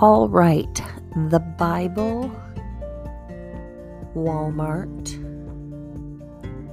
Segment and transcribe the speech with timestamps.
[0.00, 0.80] All right,
[1.28, 2.30] the Bible,
[4.14, 5.08] Walmart,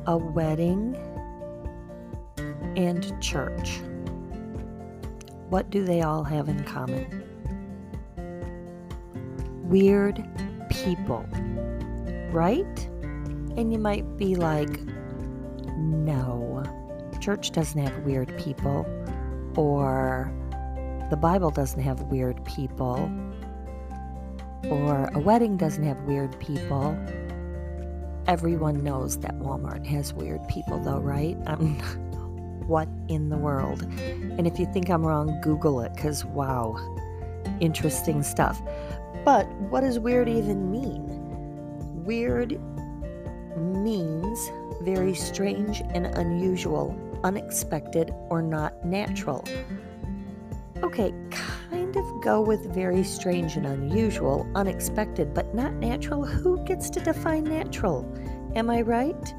[0.05, 0.95] a wedding,
[2.77, 3.79] and church.
[5.49, 7.23] What do they all have in common?
[9.63, 10.23] Weird
[10.69, 11.25] people,
[12.29, 12.87] right?
[13.57, 14.79] And you might be like,
[15.77, 16.61] no,
[17.19, 18.85] church doesn't have weird people,
[19.55, 20.31] or
[21.09, 23.11] the Bible doesn't have weird people,
[24.69, 26.97] or a wedding doesn't have weird people.
[28.27, 31.37] Everyone knows that Walmart has weird people, though, right?
[31.47, 31.79] Um,
[32.67, 33.83] what in the world?
[33.83, 36.75] And if you think I'm wrong, Google it, because wow,
[37.59, 38.59] interesting stuff.
[39.23, 41.03] But what does weird even mean?
[42.03, 42.59] Weird
[43.55, 49.43] means very strange and unusual, unexpected, or not natural.
[50.85, 56.23] Okay, kind of go with very strange and unusual, unexpected, but not natural.
[56.23, 58.07] Who gets to define natural?
[58.55, 59.33] Am I right?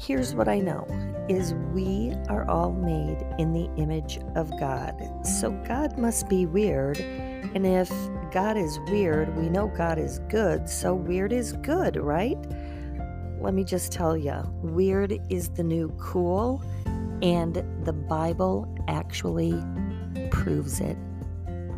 [0.00, 0.84] Here's what I know
[1.28, 5.00] is we are all made in the image of God.
[5.24, 6.98] So God must be weird.
[6.98, 7.88] And if
[8.32, 10.68] God is weird, we know God is good.
[10.68, 12.36] So weird is good, right?
[13.40, 16.64] Let me just tell you, weird is the new cool,
[17.22, 19.52] and the Bible actually
[20.30, 20.96] proves it.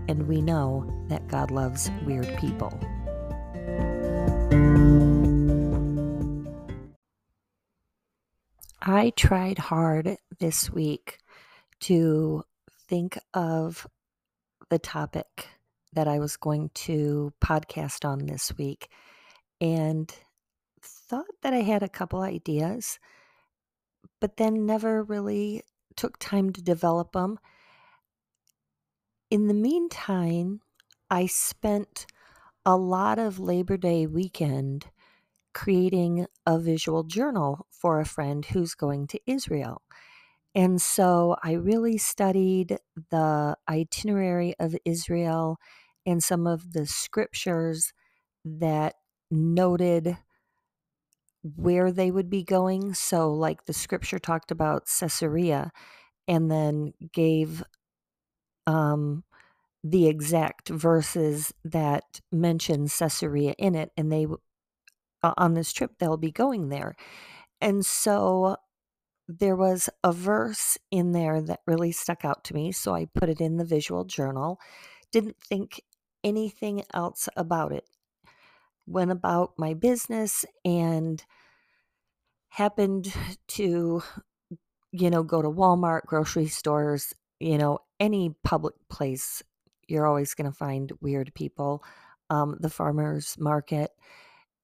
[0.09, 2.79] And we know that God loves weird people.
[8.83, 11.19] I tried hard this week
[11.81, 12.45] to
[12.89, 13.87] think of
[14.69, 15.48] the topic
[15.93, 18.89] that I was going to podcast on this week
[19.61, 20.12] and
[20.83, 22.98] thought that I had a couple ideas,
[24.21, 25.62] but then never really
[25.97, 27.39] took time to develop them.
[29.31, 30.61] In the meantime,
[31.09, 32.06] I spent
[32.67, 34.87] a lot of Labor Day weekend
[35.55, 39.82] creating a visual journal for a friend who's going to Israel.
[40.55, 42.78] And so I really studied
[43.10, 45.59] the itinerary of Israel
[46.05, 47.93] and some of the scriptures
[48.44, 48.97] that
[49.31, 50.19] noted
[51.43, 52.94] where they would be going.
[52.94, 55.71] So, like the scripture talked about Caesarea
[56.26, 57.62] and then gave
[58.66, 59.25] um,
[59.82, 64.26] the exact verses that mention Caesarea in it, and they
[65.22, 66.94] uh, on this trip they'll be going there.
[67.60, 68.56] And so
[69.28, 73.28] there was a verse in there that really stuck out to me, so I put
[73.28, 74.59] it in the visual journal.
[75.12, 75.82] Didn't think
[76.25, 77.84] anything else about it.
[78.87, 81.22] Went about my business and
[82.50, 83.12] happened
[83.49, 84.03] to
[84.93, 89.43] you know go to Walmart, grocery stores, you know, any public place
[89.91, 91.84] you're always going to find weird people.
[92.31, 93.91] Um, the farmers market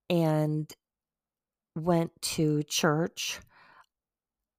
[0.08, 0.72] and
[1.74, 3.41] went to church.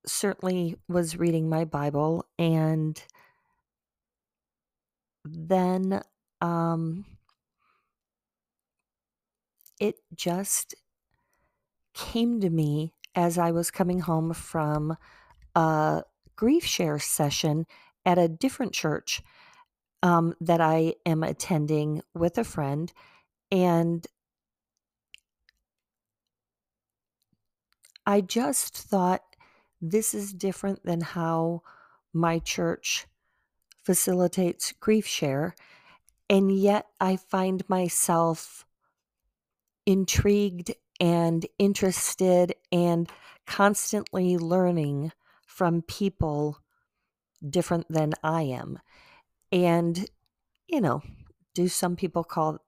[0.05, 3.01] Certainly was reading my Bible and
[5.25, 6.01] then
[6.41, 7.05] um,
[9.79, 10.75] it just
[11.93, 14.95] came to me as I was coming home from
[15.55, 16.03] a
[16.35, 17.65] grief share session
[18.07, 19.21] at a different church
[20.01, 22.91] um, that I am attending with a friend.
[23.51, 24.07] And
[28.05, 29.21] I just thought
[29.81, 31.63] this is different than how
[32.13, 33.07] my church
[33.83, 35.53] facilitates grief share.
[36.29, 38.65] And yet I find myself
[39.85, 43.09] intrigued and interested and
[43.45, 45.11] constantly learning
[45.45, 46.59] from people
[47.47, 48.79] different than I am.
[49.51, 50.09] And,
[50.67, 51.01] you know,
[51.55, 52.59] do some people call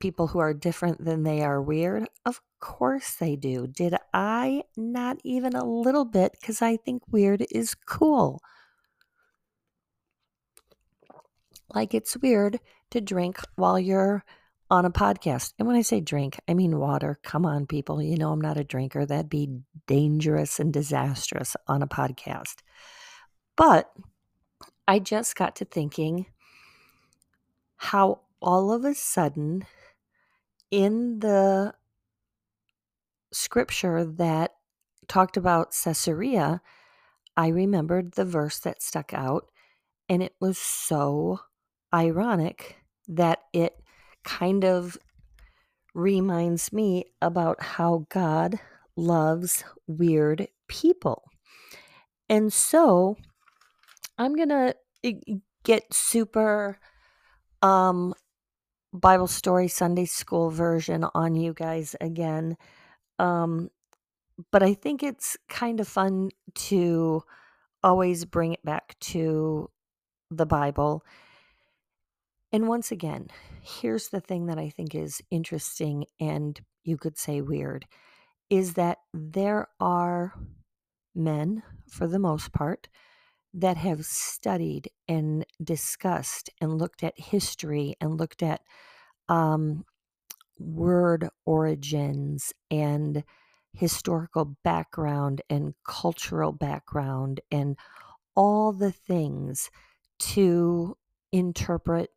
[0.00, 2.08] people who are different than they are weird?
[2.24, 3.66] Of course they do.
[3.66, 4.62] Did I?
[4.76, 8.40] Not even a little bit, because I think weird is cool.
[11.72, 12.58] Like it's weird
[12.90, 14.24] to drink while you're
[14.70, 15.52] on a podcast.
[15.58, 17.18] And when I say drink, I mean water.
[17.22, 18.02] Come on, people.
[18.02, 19.04] You know I'm not a drinker.
[19.04, 22.56] That'd be dangerous and disastrous on a podcast.
[23.60, 23.92] But
[24.88, 26.24] I just got to thinking
[27.76, 29.66] how all of a sudden
[30.70, 31.74] in the
[33.34, 34.54] scripture that
[35.08, 36.62] talked about Caesarea,
[37.36, 39.50] I remembered the verse that stuck out,
[40.08, 41.40] and it was so
[41.92, 42.78] ironic
[43.08, 43.74] that it
[44.24, 44.96] kind of
[45.94, 48.58] reminds me about how God
[48.96, 51.24] loves weird people.
[52.26, 53.18] And so
[54.20, 54.74] I'm going to
[55.64, 56.78] get super
[57.62, 58.14] um
[58.92, 62.56] Bible story Sunday school version on you guys again.
[63.18, 63.70] Um,
[64.50, 67.22] but I think it's kind of fun to
[67.82, 69.70] always bring it back to
[70.30, 71.02] the Bible.
[72.52, 73.28] And once again,
[73.62, 77.86] here's the thing that I think is interesting and you could say weird
[78.50, 80.34] is that there are
[81.14, 82.88] men, for the most part,
[83.52, 88.60] that have studied and discussed and looked at history and looked at
[89.28, 89.84] um,
[90.58, 93.24] word origins and
[93.72, 97.76] historical background and cultural background and
[98.34, 99.70] all the things
[100.18, 100.96] to
[101.32, 102.10] interpret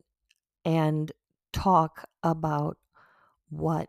[0.64, 1.12] and
[1.52, 2.76] talk about
[3.50, 3.88] what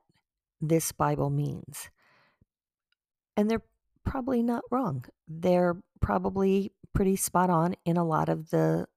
[0.61, 1.89] this Bible means.
[3.35, 3.63] And they're
[4.03, 5.05] probably not wrong.
[5.27, 8.87] They're probably pretty spot on in a lot of the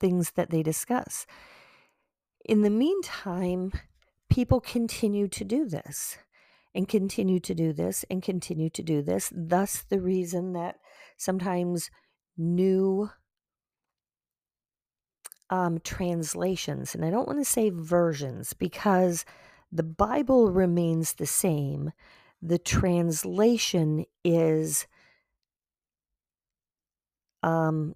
[0.00, 1.26] things that they discuss.
[2.44, 3.72] In the meantime,
[4.28, 6.18] people continue to do this
[6.74, 9.32] and continue to do this and continue to do this.
[9.34, 10.76] Thus, the reason that
[11.16, 11.90] sometimes
[12.36, 13.10] new
[15.48, 19.24] um, translations, and I don't want to say versions because
[19.70, 21.92] the Bible remains the same.
[22.42, 24.86] The translation is
[27.46, 27.94] um,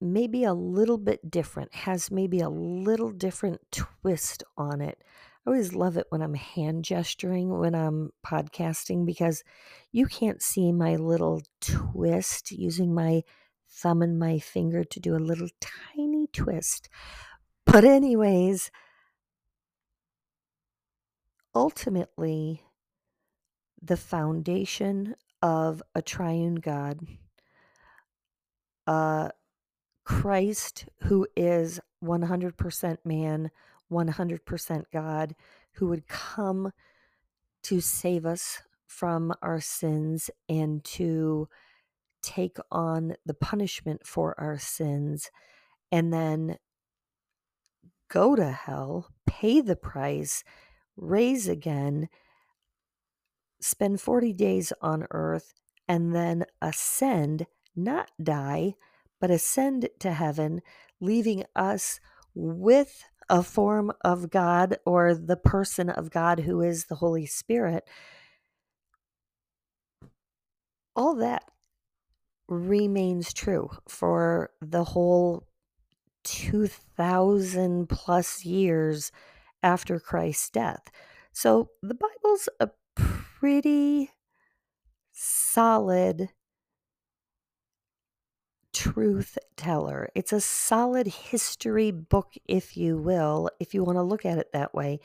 [0.00, 5.04] maybe a little bit different, has maybe a little different twist on it.
[5.46, 9.44] I always love it when I'm hand gesturing when I'm podcasting because
[9.92, 13.22] you can't see my little twist using my
[13.70, 16.88] thumb and my finger to do a little tiny twist.
[17.66, 18.70] But, anyways,
[21.54, 22.62] ultimately,
[23.82, 27.00] the foundation of a triune God,
[28.88, 29.28] uh,
[30.04, 33.50] Christ, who is 100% man,
[33.92, 35.34] 100% God,
[35.72, 36.72] who would come
[37.64, 41.48] to save us from our sins and to
[42.22, 45.30] take on the punishment for our sins
[45.92, 46.56] and then
[48.10, 50.42] go to hell, pay the price,
[50.96, 52.08] raise again,
[53.60, 55.52] spend 40 days on earth,
[55.86, 57.46] and then ascend,
[57.76, 58.74] not die,
[59.20, 60.62] but ascend to heaven,
[61.00, 62.00] leaving us
[62.34, 67.84] with a form of God or the person of God who is the Holy Spirit.
[70.96, 71.44] All that
[72.48, 75.46] remains true for the whole
[76.24, 79.12] 2000 plus years
[79.62, 80.90] after Christ's death.
[81.32, 84.10] So the Bible's a pretty
[85.12, 86.30] solid
[88.78, 90.08] truth teller.
[90.14, 94.52] It's a solid history book, if you will, if you want to look at it
[94.52, 95.00] that way,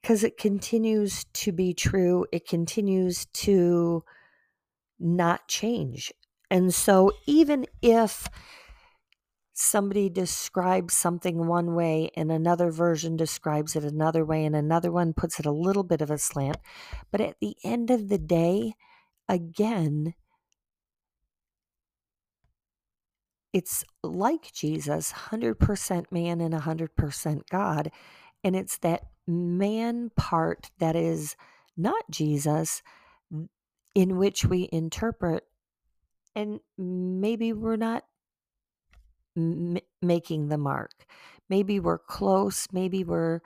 [0.00, 2.26] because it continues to be true.
[2.32, 4.04] It continues to
[4.98, 6.12] not change.
[6.50, 8.28] And so, even if
[9.54, 15.14] somebody describes something one way and another version describes it another way and another one
[15.14, 16.58] puts it a little bit of a slant,
[17.10, 18.74] but at the end of the day,
[19.30, 20.12] again,
[23.56, 27.90] it's like Jesus, 100% man and 100% God.
[28.44, 31.36] And it's that man part that is
[31.74, 32.82] not Jesus
[33.94, 35.44] in which we interpret,
[36.34, 38.04] and maybe we're not
[39.34, 41.06] m- making the mark.
[41.48, 43.40] Maybe we're close, maybe we're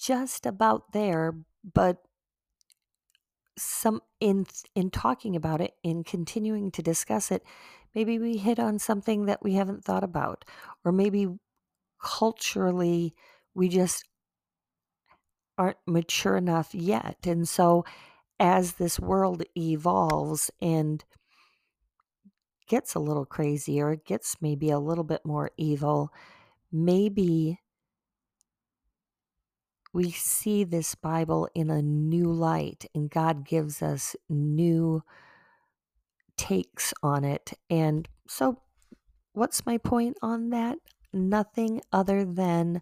[0.00, 1.34] just about there,
[1.74, 1.96] but
[3.58, 7.42] some in in talking about it in continuing to discuss it
[7.94, 10.44] maybe we hit on something that we haven't thought about
[10.84, 11.28] or maybe
[12.02, 13.14] culturally
[13.54, 14.04] we just
[15.58, 17.26] aren't mature enough yet.
[17.26, 17.84] And so
[18.38, 21.04] as this world evolves and
[22.66, 26.12] gets a little crazier gets maybe a little bit more evil
[26.72, 27.58] maybe
[29.92, 35.02] we see this Bible in a new light, and God gives us new
[36.40, 37.52] takes on it.
[37.68, 38.62] And so,
[39.34, 40.78] what's my point on that?
[41.12, 42.80] Nothing other than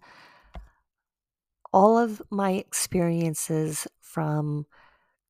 [1.73, 4.65] all of my experiences from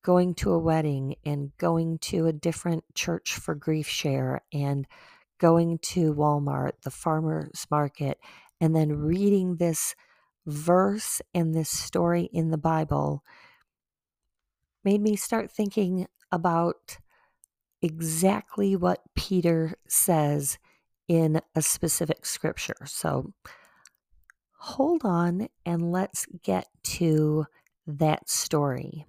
[0.04, 4.86] going to a wedding and going to a different church for grief share and
[5.40, 8.18] going to Walmart, the farmer's market,
[8.60, 9.94] and then reading this
[10.46, 13.24] verse and this story in the Bible
[14.84, 16.98] made me start thinking about
[17.82, 20.58] exactly what Peter says
[21.06, 22.76] in a specific scripture.
[22.84, 23.32] So
[24.58, 27.46] hold on and let's get to
[27.86, 29.06] that story.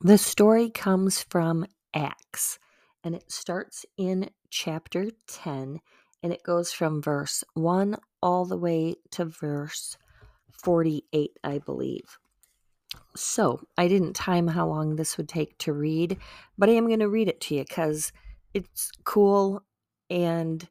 [0.00, 2.58] The story comes from Acts
[3.02, 5.80] and it starts in chapter 10
[6.22, 9.96] and it goes from verse 1 all the way to verse
[10.52, 12.18] 48, I believe.
[13.16, 16.18] So I didn't time how long this would take to read,
[16.58, 18.12] but I am going to read it to you because
[18.52, 19.64] it's cool
[20.10, 20.68] and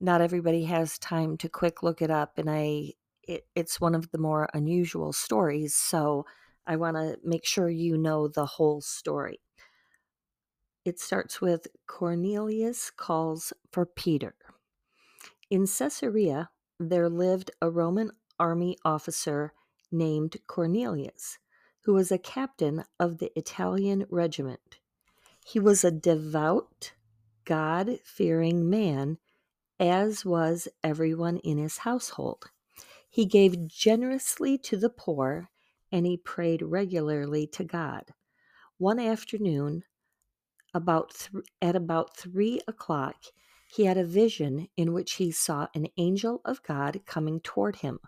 [0.00, 4.10] not everybody has time to quick look it up and I it, it's one of
[4.10, 6.26] the more unusual stories, so
[6.66, 9.40] I want to make sure you know the whole story.
[10.84, 14.34] It starts with Cornelius calls for Peter.
[15.50, 19.52] In Caesarea, there lived a Roman army officer
[19.90, 21.38] named Cornelius,
[21.86, 24.80] who was a captain of the Italian regiment.
[25.46, 26.94] He was a devout,
[27.44, 29.18] God fearing man,
[29.78, 32.46] as was everyone in his household.
[33.08, 35.48] He gave generously to the poor,
[35.92, 38.06] and he prayed regularly to God.
[38.78, 39.84] One afternoon,
[40.74, 43.26] about th- at about three o'clock,
[43.68, 48.00] he had a vision in which he saw an angel of God coming toward him.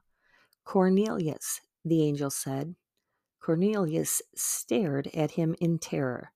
[0.64, 2.74] Cornelius, the angel said.
[3.40, 6.32] Cornelius stared at him in terror.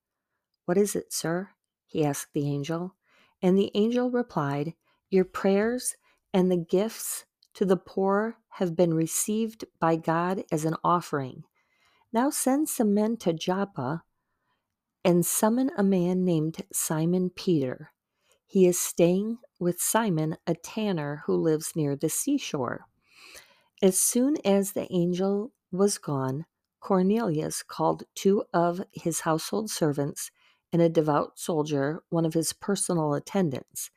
[0.65, 1.51] What is it, sir?
[1.87, 2.95] he asked the angel.
[3.43, 4.75] And the angel replied,
[5.11, 5.97] Your prayers
[6.33, 11.45] and the gifts to the poor have been received by God as an offering.
[12.13, 14.05] Now send some men to Joppa
[15.05, 17.93] and summon a man named Simon Peter.
[18.47, 22.87] He is staying with Simon, a tanner who lives near the seashore.
[23.83, 26.45] As soon as the angel was gone,
[26.83, 30.33] Cornelius called two of his household servants
[30.73, 33.91] and a devout soldier, one of his personal attendants.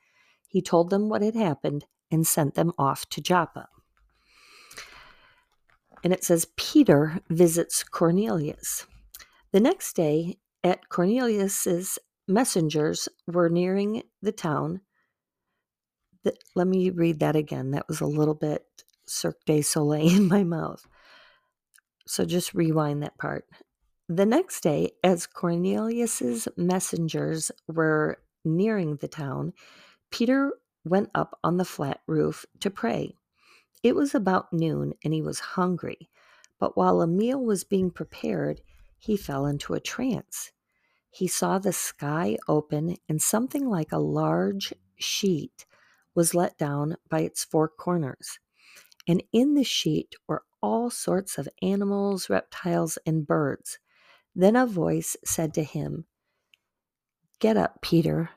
[0.46, 3.68] He told them what had happened and sent them off to Joppa.
[6.04, 8.86] And it says Peter visits Cornelius.
[9.50, 14.80] The next day, at Cornelius's messengers were nearing the town.
[16.22, 17.72] The, let me read that again.
[17.72, 18.64] That was a little bit
[19.06, 20.86] Cirque du Soleil in my mouth.
[22.06, 23.46] So just rewind that part.
[24.08, 29.52] The next day, as Cornelius's messengers were nearing the town,
[30.12, 30.52] Peter
[30.84, 33.16] went up on the flat roof to pray.
[33.82, 36.08] It was about noon and he was hungry,
[36.60, 38.60] but while a meal was being prepared,
[38.98, 40.52] he fell into a trance.
[41.10, 45.66] He saw the sky open and something like a large sheet
[46.14, 48.38] was let down by its four corners.
[49.08, 53.78] And in the sheet were all sorts of animals, reptiles, and birds.
[54.34, 56.06] Then a voice said to him,
[57.38, 58.30] Get up, Peter,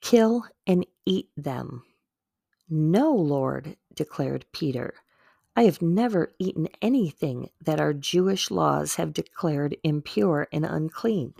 [0.00, 1.84] kill and eat them.
[2.68, 4.94] No, Lord, declared Peter.
[5.54, 11.32] I have never eaten anything that our Jewish laws have declared impure and unclean.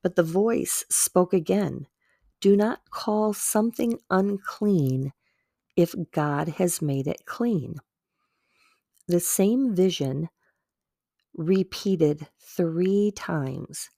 [0.00, 1.88] But the voice spoke again
[2.40, 5.12] Do not call something unclean
[5.74, 7.80] if God has made it clean.
[9.06, 10.28] The same vision
[11.34, 13.90] repeated three times.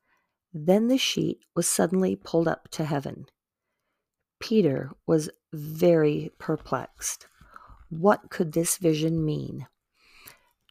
[0.53, 3.27] Then the sheet was suddenly pulled up to heaven.
[4.41, 7.27] Peter was very perplexed.
[7.89, 9.67] What could this vision mean?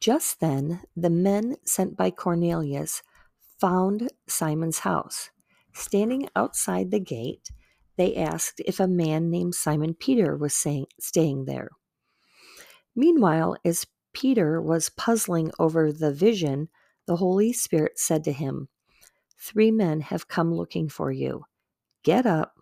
[0.00, 3.02] Just then, the men sent by Cornelius
[3.58, 5.30] found Simon's house.
[5.72, 7.48] Standing outside the gate,
[7.96, 11.70] they asked if a man named Simon Peter was staying there.
[12.94, 16.70] Meanwhile, as Peter was puzzling over the vision,
[17.04, 18.66] the Holy Spirit said to him,
[19.38, 21.44] Three men have come looking for you.
[22.02, 22.54] Get up,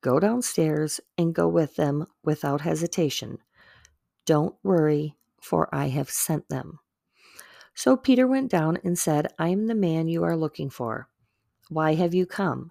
[0.00, 3.38] go downstairs, and go with them without hesitation.
[4.26, 6.78] Don't worry, for I have sent them.
[7.74, 11.08] So Peter went down and said, I am the man you are looking for.
[11.68, 12.70] Why have you come?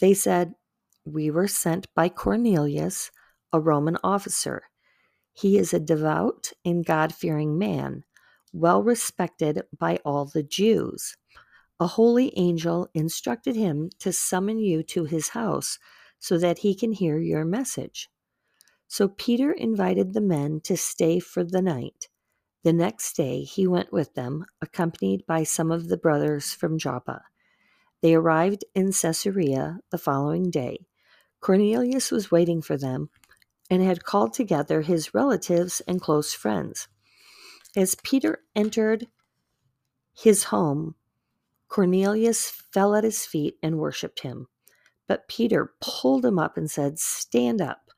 [0.00, 0.56] They said,
[1.04, 3.12] We were sent by Cornelius,
[3.52, 4.64] a Roman officer.
[5.34, 8.04] He is a devout and God fearing man,
[8.52, 11.16] well respected by all the Jews.
[11.80, 15.80] A holy angel instructed him to summon you to his house
[16.20, 18.08] so that he can hear your message.
[18.86, 22.08] So Peter invited the men to stay for the night.
[22.62, 27.22] The next day he went with them, accompanied by some of the brothers from Joppa.
[28.02, 30.86] They arrived in Caesarea the following day.
[31.40, 33.10] Cornelius was waiting for them
[33.70, 36.88] and had called together his relatives and close friends.
[37.76, 39.08] As Peter entered
[40.14, 40.94] his home,
[41.68, 44.46] Cornelius fell at his feet and worshipped him.
[45.08, 47.90] But Peter pulled him up and said, Stand up.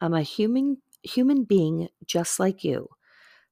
[0.00, 2.88] I'm a human human being just like you.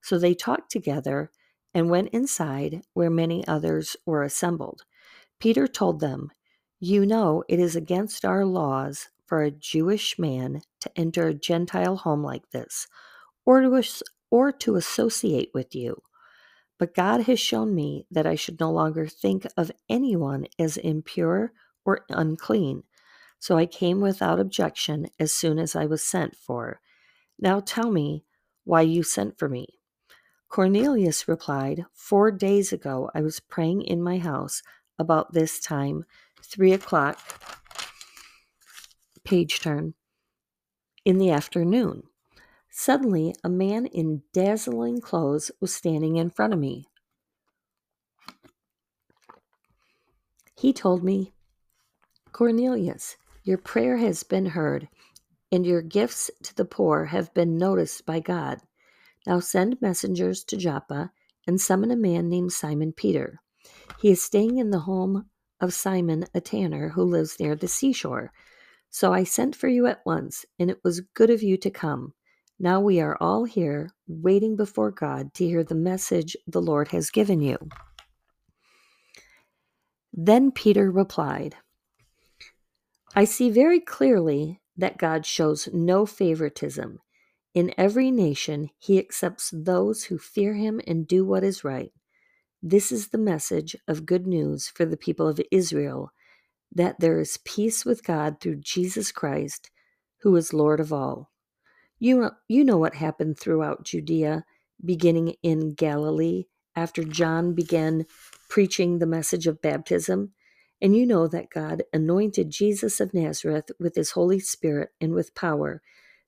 [0.01, 1.31] So they talked together
[1.75, 4.85] and went inside where many others were assembled.
[5.39, 6.31] Peter told them,
[6.81, 11.97] You know, it is against our laws for a Jewish man to enter a Gentile
[11.97, 12.87] home like this,
[13.45, 13.83] or to,
[14.31, 16.03] or to associate with you.
[16.79, 21.53] But God has shown me that I should no longer think of anyone as impure
[21.85, 22.83] or unclean.
[23.39, 26.81] So I came without objection as soon as I was sent for.
[27.39, 28.25] Now tell me
[28.65, 29.67] why you sent for me.
[30.49, 34.63] Cornelius replied, Four days ago I was praying in my house
[34.99, 36.05] about this time,
[36.43, 37.19] three o'clock,
[39.25, 39.95] page turn,
[41.05, 42.05] in the afternoon.
[42.71, 46.87] Suddenly, a man in dazzling clothes was standing in front of me.
[50.57, 51.33] He told me,
[52.33, 54.89] Cornelius, your prayer has been heard,
[55.51, 58.61] and your gifts to the poor have been noticed by God.
[59.27, 61.13] Now send messengers to Joppa
[61.47, 63.41] and summon a man named Simon Peter.
[64.01, 65.27] He is staying in the home
[65.61, 68.33] of Simon, a tanner who lives near the seashore.
[68.95, 72.13] So I sent for you at once, and it was good of you to come.
[72.61, 77.09] Now we are all here, waiting before God to hear the message the Lord has
[77.09, 77.57] given you.
[80.13, 81.57] Then Peter replied,
[83.17, 86.99] I see very clearly that God shows no favoritism.
[87.55, 91.93] In every nation, he accepts those who fear him and do what is right.
[92.63, 96.13] This is the message of good news for the people of Israel
[96.75, 99.71] that there is peace with God through Jesus Christ,
[100.23, 101.31] who is Lord of all.
[101.99, 104.45] You you know what happened throughout Judea,
[104.85, 108.07] beginning in Galilee, after John began
[108.49, 110.33] preaching the message of baptism.
[110.81, 115.35] And you know that God anointed Jesus of Nazareth with his Holy Spirit and with
[115.35, 115.81] power.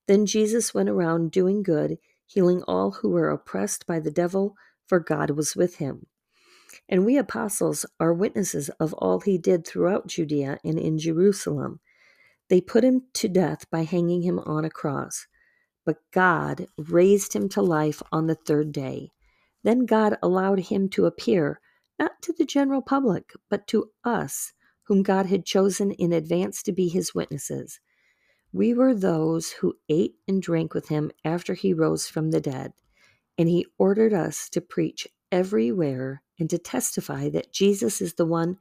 [0.07, 4.55] Then Jesus went around doing good, healing all who were oppressed by the devil,
[4.87, 6.07] for God was with him.
[6.89, 11.81] And we apostles are witnesses of all he did throughout Judea and in Jerusalem.
[12.49, 15.27] They put him to death by hanging him on a cross.
[15.85, 19.11] But God raised him to life on the third day.
[19.63, 21.61] Then God allowed him to appear
[21.99, 24.53] not to the general public, but to us,
[24.85, 27.81] whom God had chosen in advance to be his witnesses.
[28.53, 32.73] We were those who ate and drank with him after he rose from the dead,
[33.39, 38.59] and he ordered us to preach everywhere and to testify that Jesus is the one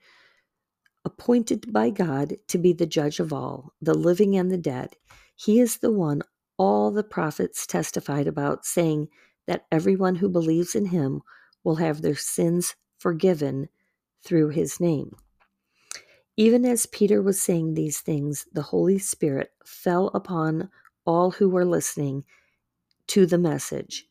[1.05, 4.95] appointed by God to be the judge of all, the living and the dead.
[5.35, 6.21] He is the one
[6.57, 9.09] all the prophets testified about, saying
[9.47, 11.21] that everyone who believes in him
[11.63, 13.67] will have their sins forgiven
[14.23, 15.15] through his name.
[16.37, 20.69] Even as Peter was saying these things, the Holy Spirit fell upon
[21.05, 22.23] all who were listening
[23.07, 24.07] to the message.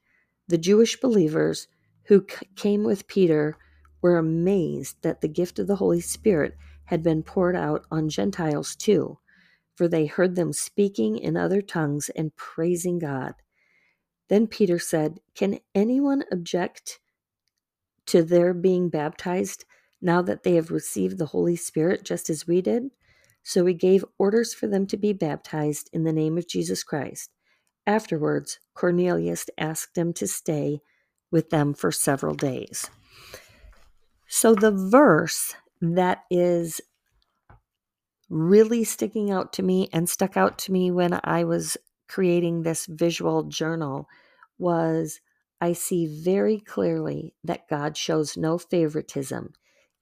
[0.48, 1.68] The Jewish believers
[2.12, 3.56] who came with Peter
[4.02, 8.76] were amazed that the gift of the Holy Spirit had been poured out on Gentiles
[8.76, 9.18] too,
[9.76, 13.34] for they heard them speaking in other tongues and praising God.
[14.28, 17.00] Then Peter said, Can anyone object
[18.04, 19.64] to their being baptized
[20.02, 22.90] now that they have received the Holy Spirit just as we did.
[23.42, 27.30] So he gave orders for them to be baptized in the name of Jesus Christ.
[27.86, 30.80] Afterwards, Cornelius asked them to stay
[31.32, 32.88] with them for several days.
[34.28, 36.80] So the verse that is
[38.30, 41.76] really sticking out to me and stuck out to me when I was
[42.08, 44.06] creating this visual journal
[44.58, 45.20] was
[45.60, 49.52] I see very clearly that God shows no favoritism.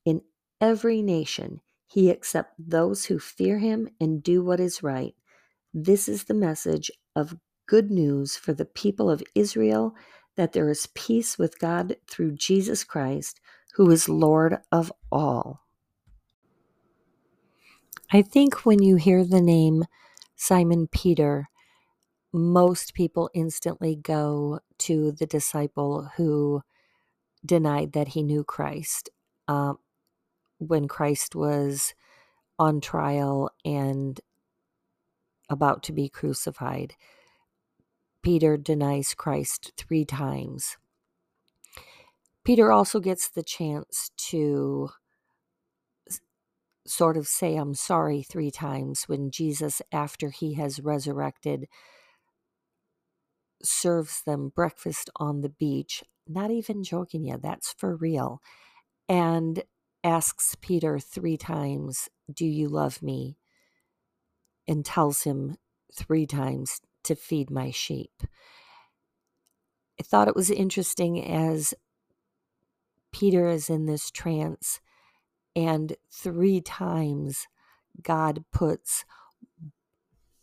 [0.05, 0.23] In
[0.61, 5.15] every nation, he accepts those who fear him and do what is right.
[5.75, 9.95] This is the message of good news for the people of Israel
[10.41, 13.43] that there is peace with God through Jesus Christ,
[13.75, 15.67] who is Lord of all.
[18.11, 19.85] I think when you hear the name
[20.37, 21.51] Simon Peter,
[22.33, 26.63] most people instantly go to the disciple who
[27.45, 29.11] denied that he knew Christ
[29.47, 29.75] uh,
[30.57, 31.93] when Christ was
[32.59, 34.19] on trial and
[35.51, 36.95] about to be crucified.
[38.23, 40.77] Peter denies Christ three times.
[42.45, 44.91] Peter also gets the chance to
[46.87, 51.67] sort of say, I'm sorry, three times when Jesus, after he has resurrected,
[53.63, 56.03] serves them breakfast on the beach.
[56.27, 58.41] Not even joking you, that's for real.
[59.09, 59.63] And
[60.03, 63.37] asks Peter three times, Do you love me?
[64.67, 65.57] And tells him
[65.95, 68.23] three times to feed my sheep.
[70.01, 71.75] I thought it was interesting as
[73.13, 74.81] Peter is in this trance,
[75.55, 77.47] and three times
[78.03, 79.05] God puts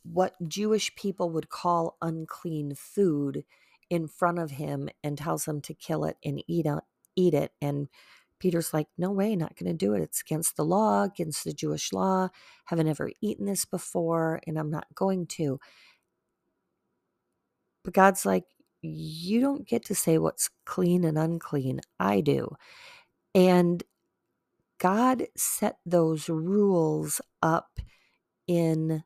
[0.03, 3.43] what Jewish people would call unclean food
[3.89, 6.83] in front of him and tells him to kill it and eat it,
[7.15, 7.51] eat it.
[7.61, 7.87] And
[8.39, 10.01] Peter's like, No way, not going to do it.
[10.01, 12.29] It's against the law, against the Jewish law.
[12.65, 15.59] Haven't ever eaten this before, and I'm not going to.
[17.87, 18.43] But God's like,
[18.81, 21.79] You don't get to say what's clean and unclean.
[21.97, 22.57] I do.
[23.33, 23.81] And
[24.77, 27.79] God set those rules up
[28.45, 29.05] in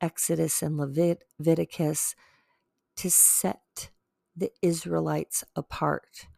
[0.00, 2.14] Exodus and Leviticus
[2.98, 3.90] to set
[4.36, 6.28] the Israelites apart.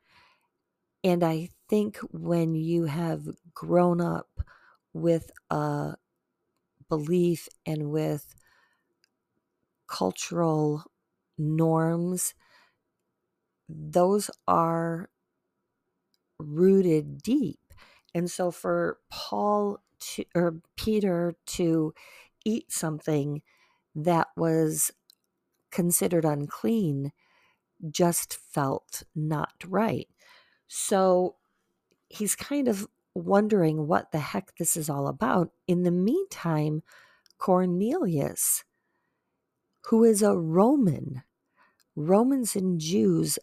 [1.04, 4.40] And I think when you have grown up
[4.94, 5.96] with a
[6.88, 8.34] belief and with
[9.86, 10.84] cultural
[11.42, 12.34] norms,
[13.68, 15.08] those are
[16.38, 17.60] rooted deep.
[18.14, 21.94] And so for Paul to, or Peter to
[22.44, 23.42] eat something
[23.94, 24.90] that was
[25.70, 27.12] considered unclean
[27.90, 30.08] just felt not right.
[30.68, 31.36] So
[32.08, 35.50] he's kind of wondering what the heck this is all about.
[35.66, 36.82] In the meantime,
[37.38, 38.64] Cornelius,
[39.86, 41.22] who is a Roman,
[41.96, 43.38] Romans and Jews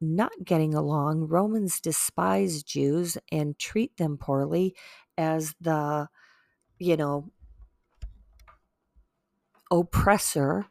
[0.00, 4.74] not getting along, Romans despise Jews and treat them poorly
[5.16, 6.08] as the,
[6.78, 7.30] you know,
[9.70, 10.66] oppressor.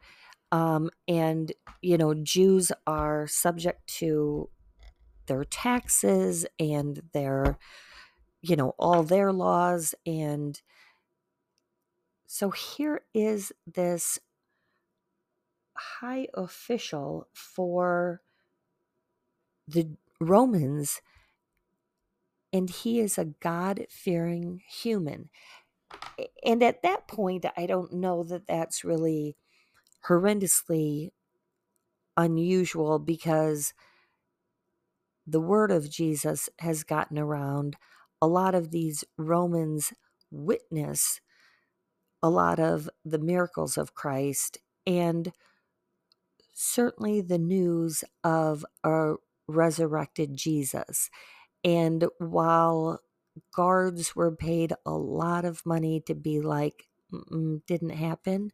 [0.50, 4.48] Um, and, you know, Jews are subject to
[5.26, 7.58] their taxes and their,
[8.40, 9.94] you know, all their laws.
[10.06, 10.60] And
[12.26, 14.18] so here is this
[16.00, 18.22] high official for
[19.68, 21.02] the Romans,
[22.52, 25.28] and he is a God fearing human
[26.44, 29.36] and at that point, I don't know that that's really
[30.08, 31.10] horrendously
[32.16, 33.74] unusual because
[35.26, 37.76] the word of Jesus has gotten around.
[38.22, 39.92] A lot of these Romans
[40.30, 41.20] witness
[42.22, 45.32] a lot of the miracles of Christ and
[46.60, 49.14] certainly the news of a
[49.46, 51.08] resurrected Jesus.
[51.62, 53.00] And while
[53.54, 56.88] guards were paid a lot of money to be like,
[57.66, 58.50] didn't happen.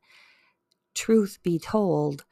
[0.95, 2.27] Truth be told,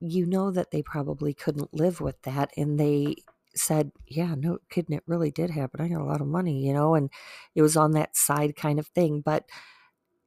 [0.00, 2.50] you know that they probably couldn't live with that.
[2.56, 3.16] And they
[3.54, 5.82] said, Yeah, no kidding, it really did happen.
[5.82, 7.10] I got a lot of money, you know, and
[7.54, 9.20] it was on that side kind of thing.
[9.20, 9.44] But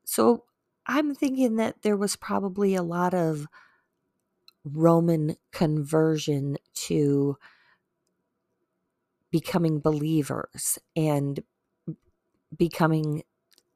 [0.06, 0.46] so
[0.86, 3.48] I'm thinking that there was probably a lot of
[4.74, 7.38] Roman conversion to
[9.32, 11.42] becoming believers and
[12.56, 13.24] becoming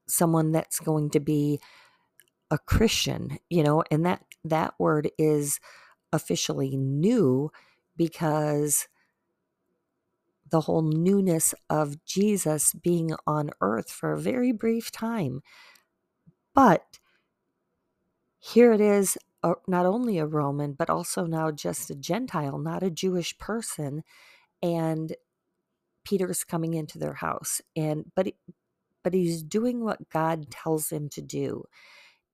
[0.07, 1.59] someone that's going to be
[2.49, 5.59] a Christian, you know, and that that word is
[6.11, 7.51] officially new
[7.95, 8.87] because
[10.49, 15.41] the whole newness of Jesus being on earth for a very brief time.
[16.53, 16.99] But
[18.39, 22.83] here it is, uh, not only a Roman, but also now just a Gentile, not
[22.83, 24.03] a Jewish person.
[24.61, 25.15] And
[26.05, 28.27] Peter's coming into their house and but
[29.03, 31.63] but he's doing what God tells him to do.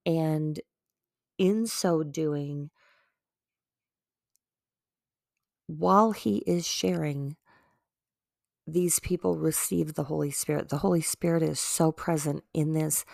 [0.05, 0.59] And
[1.37, 2.71] in so doing
[5.67, 7.35] while he is sharing
[8.65, 10.69] these people receive the Holy Spirit.
[10.69, 13.05] The Holy Spirit is so present in this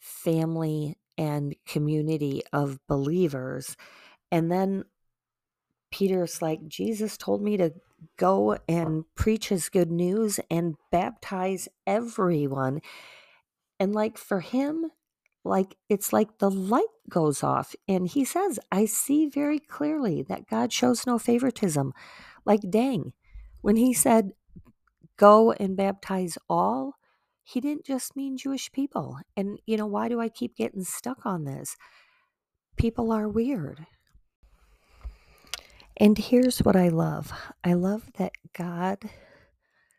[0.00, 3.76] family and community of believers.
[4.30, 4.84] And then
[5.90, 7.72] Peter's like, Jesus told me to
[8.18, 12.80] go and preach his good news and baptize everyone.
[13.78, 14.90] And like for him,
[15.44, 17.74] like it's like the light goes off.
[17.88, 21.92] And he says, I see very clearly that God shows no favoritism.
[22.44, 23.12] Like, dang,
[23.60, 24.32] when he said,
[25.16, 26.95] go and baptize all,
[27.48, 29.20] he didn't just mean Jewish people.
[29.36, 31.76] And, you know, why do I keep getting stuck on this?
[32.76, 33.86] People are weird.
[35.96, 37.32] And here's what I love
[37.62, 39.08] I love that God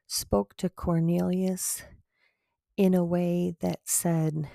[0.07, 1.83] spoke to Cornelius
[2.75, 4.49] in a way that said,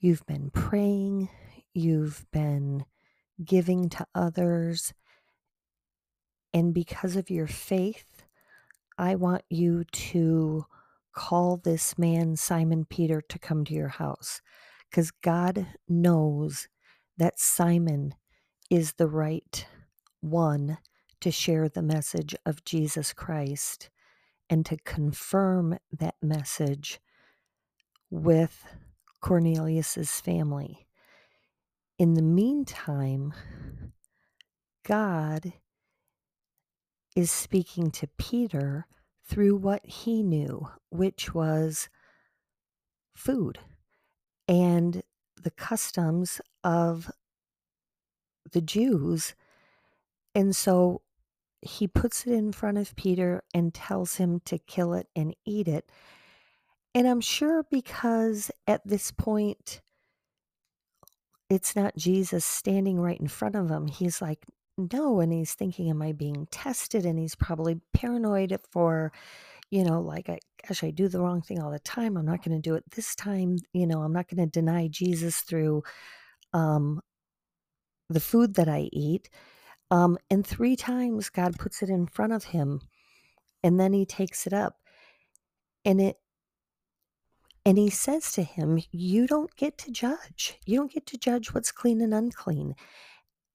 [0.00, 1.28] You've been praying,
[1.74, 2.86] you've been
[3.44, 4.94] giving to others,
[6.54, 8.22] and because of your faith,
[8.96, 10.64] I want you to
[11.16, 14.42] call this man, Simon Peter, to come to your house
[14.88, 16.68] because God knows
[17.16, 18.14] that Simon
[18.70, 19.66] is the right
[20.20, 20.78] one
[21.20, 23.90] to share the message of Jesus Christ
[24.50, 27.00] and to confirm that message
[28.10, 28.64] with
[29.20, 30.86] Cornelius's family.
[31.98, 33.32] In the meantime,
[34.84, 35.54] God
[37.16, 38.86] is speaking to Peter
[39.26, 41.88] through what he knew, which was
[43.14, 43.58] food
[44.48, 45.02] and
[45.42, 47.10] the customs of
[48.52, 49.34] the Jews.
[50.34, 51.02] And so
[51.60, 55.66] he puts it in front of Peter and tells him to kill it and eat
[55.66, 55.90] it.
[56.94, 59.80] And I'm sure because at this point,
[61.50, 63.86] it's not Jesus standing right in front of him.
[63.86, 64.46] He's like,
[64.78, 65.20] no.
[65.20, 67.06] And he's thinking, am I being tested?
[67.06, 69.12] And he's probably paranoid for,
[69.70, 72.16] you know, like, I, gosh, I do the wrong thing all the time.
[72.16, 73.58] I'm not going to do it this time.
[73.72, 75.82] You know, I'm not going to deny Jesus through
[76.52, 77.00] um,
[78.08, 79.30] the food that I eat.
[79.90, 82.80] Um, and three times God puts it in front of him
[83.62, 84.76] and then he takes it up.
[85.84, 86.16] And it
[87.64, 90.56] and he says to him, You don't get to judge.
[90.66, 92.76] You don't get to judge what's clean and unclean.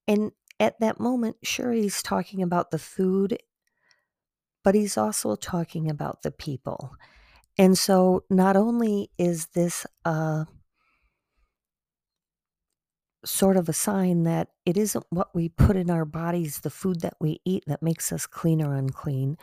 [0.06, 3.38] And at that moment, sure, he's talking about the food,
[4.64, 6.96] but he's also talking about the people.
[7.58, 10.46] And so not only is this a
[13.26, 17.02] sort of a sign that it isn't what we put in our bodies, the food
[17.02, 19.38] that we eat, that makes us clean or unclean,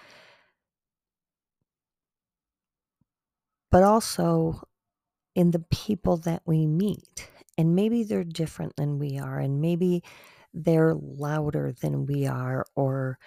[3.72, 4.62] but also
[5.34, 7.28] in the people that we meet.
[7.56, 10.04] And maybe they're different than we are, and maybe
[10.54, 13.18] they're louder than we are, or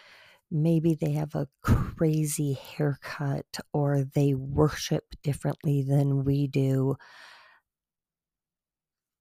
[0.49, 6.95] maybe they have a crazy haircut, or they worship differently than we do.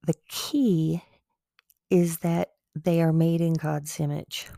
[0.06, 1.02] The key
[1.90, 4.48] is that they are made in God's image.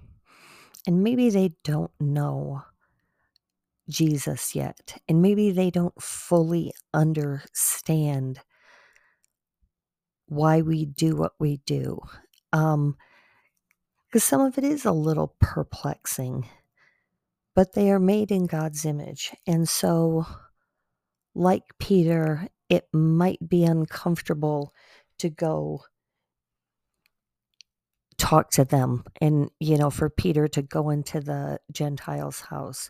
[0.87, 2.63] And maybe they don't know
[3.89, 5.01] Jesus yet.
[5.09, 8.41] And maybe they don't fully understand
[10.27, 12.01] why we do what we do.
[12.53, 12.97] Um,
[14.13, 16.47] because some of it is a little perplexing,
[17.55, 19.35] but they are made in God's image.
[19.47, 20.27] And so,
[21.35, 24.75] like Peter, it might be uncomfortable
[25.19, 25.85] to go
[28.19, 32.89] talk to them and you know for peter to go into the gentiles house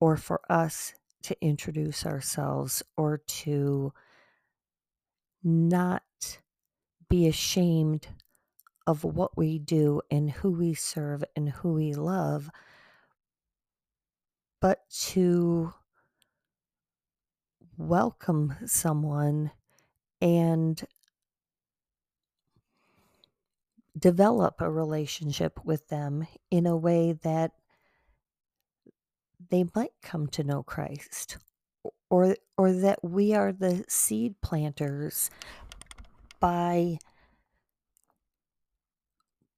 [0.00, 3.92] or for us to introduce ourselves or to
[5.44, 6.02] not
[7.10, 8.08] be ashamed
[8.86, 12.50] of what we do and who we serve and who we love
[14.60, 15.72] but to
[17.76, 19.50] welcome someone
[20.20, 20.84] and
[23.98, 27.52] develop a relationship with them in a way that
[29.50, 31.38] they might come to know Christ
[32.08, 35.30] or or that we are the seed planters
[36.40, 36.98] by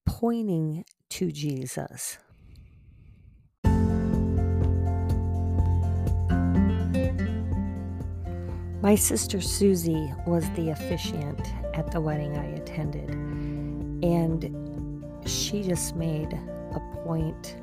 [0.06, 2.18] pointing to Jesus.
[8.82, 11.40] My sister Susie was the officiant
[11.72, 13.08] at the wedding I attended.
[14.04, 17.56] And she just made a point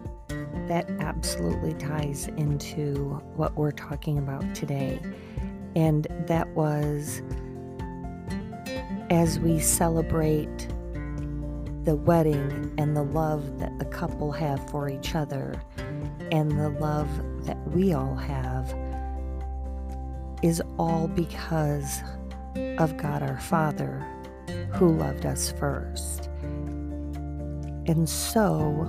[0.67, 4.99] that absolutely ties into what we're talking about today.
[5.75, 7.21] And that was
[9.11, 10.69] as we celebrate
[11.83, 15.61] the wedding and the love that the couple have for each other
[16.31, 17.09] and the love
[17.45, 18.73] that we all have
[20.43, 22.01] is all because
[22.77, 24.05] of God our Father
[24.73, 26.29] who loved us first.
[27.87, 28.85] And so,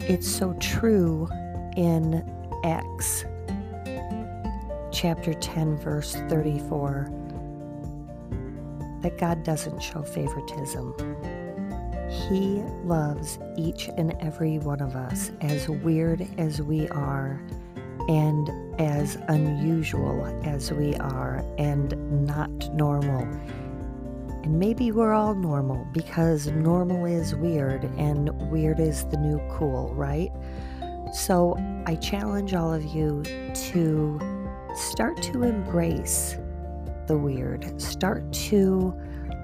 [0.00, 1.28] it's so true
[1.76, 2.24] in
[2.64, 3.24] Acts
[4.90, 7.10] chapter 10, verse 34,
[9.02, 10.94] that God doesn't show favoritism.
[12.08, 17.40] He loves each and every one of us, as weird as we are,
[18.08, 21.94] and as unusual as we are, and
[22.26, 23.22] not normal.
[24.42, 29.94] And maybe we're all normal because normal is weird and weird is the new cool,
[29.94, 30.32] right?
[31.14, 34.20] So I challenge all of you to
[34.74, 36.36] start to embrace
[37.06, 37.80] the weird.
[37.80, 38.94] Start to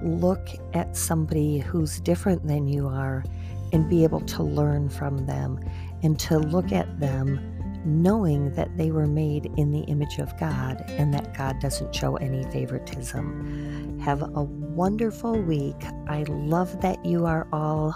[0.01, 3.23] look at somebody who's different than you are
[3.71, 5.59] and be able to learn from them
[6.01, 7.39] and to look at them
[7.85, 12.17] knowing that they were made in the image of God and that God doesn't show
[12.17, 13.88] any favoritism.
[14.01, 15.75] Have a wonderful week.
[16.07, 17.95] I love that you are all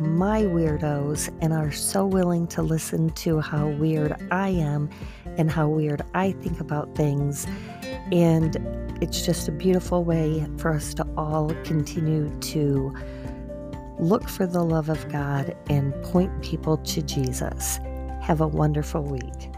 [0.00, 4.88] my weirdos and are so willing to listen to how weird I am
[5.36, 7.46] and how weird I think about things.
[8.10, 8.56] And
[9.02, 12.94] it's just a beautiful way for us to all continue to
[13.98, 17.78] look for the love of God and point people to Jesus.
[18.22, 19.53] Have a wonderful week.